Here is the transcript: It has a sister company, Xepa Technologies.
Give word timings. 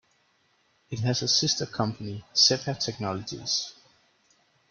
It 0.89 1.01
has 1.01 1.21
a 1.21 1.27
sister 1.27 1.67
company, 1.67 2.25
Xepa 2.33 2.83
Technologies. 2.83 3.73